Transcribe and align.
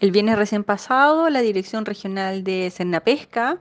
El 0.00 0.12
viernes 0.12 0.38
recién 0.38 0.62
pasado, 0.62 1.28
la 1.28 1.40
Dirección 1.40 1.84
Regional 1.84 2.44
de 2.44 2.70
Cernapesca 2.70 3.58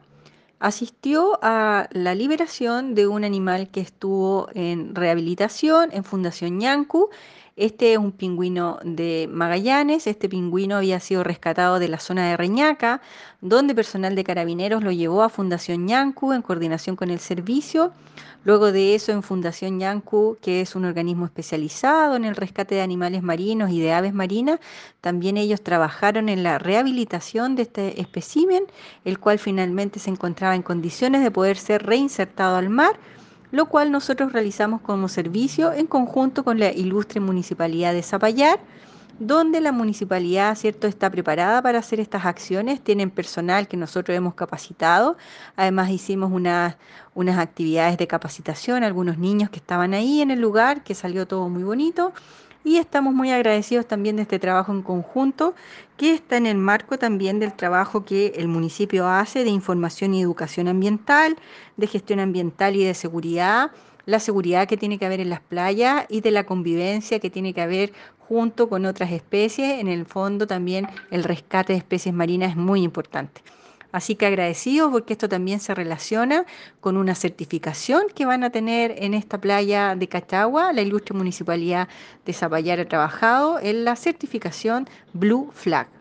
asistió 0.59 1.39
a 1.41 1.87
la 1.91 2.13
liberación 2.13 2.93
de 2.93 3.07
un 3.07 3.23
animal 3.23 3.69
que 3.69 3.81
estuvo 3.81 4.47
en 4.53 4.93
rehabilitación 4.93 5.89
en 5.93 6.03
Fundación 6.03 6.59
Ñancu. 6.59 7.09
Este 7.57 7.93
es 7.93 7.97
un 7.97 8.11
pingüino 8.11 8.77
de 8.83 9.27
Magallanes. 9.31 10.05
Este 10.05 10.29
pingüino 10.29 10.75
había 10.75 10.99
sido 10.99 11.23
rescatado 11.23 11.79
de 11.79 11.87
la 11.87 11.97
zona 11.97 12.29
de 12.29 12.37
Reñaca, 12.37 13.01
donde 13.41 13.73
personal 13.73 14.15
de 14.15 14.23
carabineros 14.23 14.83
lo 14.83 14.91
llevó 14.91 15.23
a 15.23 15.29
Fundación 15.29 15.87
Ñancu 15.87 16.33
en 16.33 16.43
coordinación 16.43 16.95
con 16.95 17.09
el 17.09 17.17
servicio. 17.17 17.93
Luego 18.43 18.71
de 18.71 18.93
eso, 18.93 19.11
en 19.11 19.23
Fundación 19.23 19.79
Yancu, 19.79 20.37
que 20.39 20.61
es 20.61 20.75
un 20.75 20.85
organismo 20.85 21.25
especializado 21.25 22.15
en 22.15 22.25
el 22.25 22.35
rescate 22.35 22.75
de 22.75 22.81
animales 22.81 23.23
marinos 23.23 23.71
y 23.71 23.81
de 23.81 23.91
aves 23.91 24.13
marinas, 24.13 24.59
también 25.01 25.35
ellos 25.35 25.63
trabajaron 25.63 26.29
en 26.29 26.43
la 26.43 26.59
rehabilitación 26.59 27.55
de 27.55 27.63
este 27.63 27.99
espécimen, 27.99 28.65
el 29.03 29.17
cual 29.17 29.39
finalmente 29.39 29.97
se 29.97 30.11
encontraba 30.11 30.53
en 30.53 30.61
condiciones 30.61 31.23
de 31.23 31.31
poder 31.31 31.57
ser 31.57 31.87
reinsertado 31.87 32.55
al 32.55 32.69
mar, 32.69 32.99
lo 33.51 33.67
cual 33.67 33.91
nosotros 33.91 34.33
realizamos 34.33 34.81
como 34.81 35.07
servicio 35.07 35.73
en 35.73 35.87
conjunto 35.87 36.43
con 36.43 36.59
la 36.59 36.71
ilustre 36.71 37.19
Municipalidad 37.19 37.93
de 37.93 38.03
Zapallar 38.03 38.59
donde 39.19 39.61
la 39.61 39.71
municipalidad 39.71 40.55
cierto 40.55 40.87
está 40.87 41.09
preparada 41.09 41.61
para 41.61 41.79
hacer 41.79 41.99
estas 41.99 42.25
acciones, 42.25 42.81
tienen 42.81 43.09
personal 43.09 43.67
que 43.67 43.77
nosotros 43.77 44.15
hemos 44.15 44.35
capacitado, 44.35 45.17
además 45.55 45.89
hicimos 45.89 46.31
unas, 46.31 46.77
unas 47.15 47.37
actividades 47.39 47.97
de 47.97 48.07
capacitación, 48.07 48.83
algunos 48.83 49.17
niños 49.17 49.49
que 49.49 49.57
estaban 49.57 49.93
ahí 49.93 50.21
en 50.21 50.31
el 50.31 50.39
lugar, 50.39 50.83
que 50.83 50.93
salió 50.93 51.27
todo 51.27 51.49
muy 51.49 51.63
bonito. 51.63 52.13
Y 52.67 52.79
estamos 52.79 53.13
muy 53.13 53.31
agradecidos 53.31 53.87
también 53.87 54.17
de 54.17 54.23
este 54.23 54.39
trabajo 54.39 54.73
en 54.73 54.81
conjunto, 54.81 55.55
que 55.95 56.13
está 56.13 56.35
en 56.35 56.45
el 56.45 56.57
marco 56.57 56.99
también 56.99 57.39
del 57.39 57.53
trabajo 57.53 58.03
que 58.03 58.33
el 58.35 58.49
municipio 58.49 59.07
hace 59.07 59.45
de 59.45 59.49
información 59.49 60.13
y 60.13 60.21
educación 60.21 60.67
ambiental, 60.67 61.37
de 61.77 61.87
gestión 61.87 62.19
ambiental 62.19 62.75
y 62.75 62.83
de 62.83 62.93
seguridad, 62.93 63.71
la 64.05 64.19
seguridad 64.19 64.67
que 64.67 64.75
tiene 64.75 64.99
que 64.99 65.05
haber 65.05 65.21
en 65.21 65.29
las 65.29 65.39
playas 65.39 66.07
y 66.09 66.19
de 66.19 66.31
la 66.31 66.45
convivencia 66.45 67.21
que 67.21 67.29
tiene 67.29 67.53
que 67.53 67.61
haber 67.61 67.93
junto 68.19 68.67
con 68.67 68.85
otras 68.85 69.13
especies. 69.13 69.79
En 69.79 69.87
el 69.87 70.05
fondo 70.05 70.45
también 70.45 70.89
el 71.09 71.23
rescate 71.23 71.71
de 71.71 71.79
especies 71.79 72.13
marinas 72.13 72.49
es 72.49 72.57
muy 72.57 72.83
importante. 72.83 73.41
Así 73.91 74.15
que 74.15 74.25
agradecidos 74.25 74.91
porque 74.91 75.13
esto 75.13 75.29
también 75.29 75.59
se 75.59 75.73
relaciona 75.73 76.45
con 76.81 76.97
una 76.97 77.15
certificación 77.15 78.03
que 78.13 78.25
van 78.25 78.43
a 78.43 78.49
tener 78.49 78.95
en 78.97 79.13
esta 79.13 79.39
playa 79.39 79.95
de 79.95 80.07
Cachagua. 80.07 80.73
La 80.73 80.81
ilustre 80.81 81.15
municipalidad 81.15 81.87
de 82.25 82.33
Zapallar 82.33 82.79
ha 82.79 82.87
trabajado 82.87 83.59
en 83.59 83.85
la 83.85 83.95
certificación 83.95 84.87
Blue 85.13 85.51
Flag. 85.53 85.96